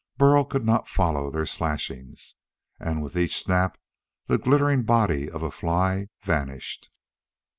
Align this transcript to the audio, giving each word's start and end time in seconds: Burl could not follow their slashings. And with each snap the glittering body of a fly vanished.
Burl 0.17 0.45
could 0.45 0.65
not 0.65 0.87
follow 0.87 1.29
their 1.29 1.45
slashings. 1.45 2.33
And 2.79 3.03
with 3.03 3.15
each 3.15 3.37
snap 3.43 3.77
the 4.25 4.39
glittering 4.39 4.81
body 4.81 5.29
of 5.29 5.43
a 5.43 5.51
fly 5.51 6.07
vanished. 6.23 6.89